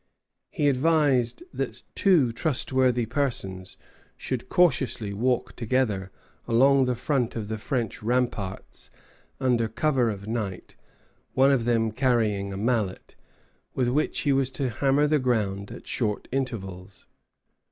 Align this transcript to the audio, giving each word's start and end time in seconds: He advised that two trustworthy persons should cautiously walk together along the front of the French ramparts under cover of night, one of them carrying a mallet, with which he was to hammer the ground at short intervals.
He 0.49 0.67
advised 0.67 1.43
that 1.53 1.83
two 1.93 2.31
trustworthy 2.31 3.05
persons 3.05 3.77
should 4.17 4.49
cautiously 4.49 5.13
walk 5.13 5.55
together 5.55 6.09
along 6.47 6.85
the 6.85 6.95
front 6.95 7.35
of 7.35 7.49
the 7.49 7.59
French 7.59 8.01
ramparts 8.01 8.89
under 9.39 9.67
cover 9.67 10.09
of 10.09 10.27
night, 10.27 10.75
one 11.35 11.51
of 11.51 11.65
them 11.65 11.91
carrying 11.91 12.51
a 12.51 12.57
mallet, 12.57 13.15
with 13.75 13.89
which 13.89 14.21
he 14.21 14.33
was 14.33 14.49
to 14.53 14.71
hammer 14.71 15.05
the 15.05 15.19
ground 15.19 15.69
at 15.69 15.85
short 15.85 16.27
intervals. 16.31 17.05